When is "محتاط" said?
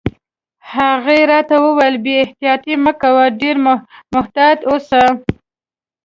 4.15-4.59